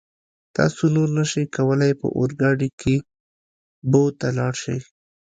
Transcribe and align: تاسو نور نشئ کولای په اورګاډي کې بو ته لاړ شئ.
تاسو 0.55 0.83
نور 0.95 1.09
نشئ 1.17 1.45
کولای 1.55 1.93
په 2.01 2.07
اورګاډي 2.17 2.69
کې 2.81 2.95
بو 3.91 4.03
ته 4.19 4.27
لاړ 4.37 4.53
شئ. 4.61 4.79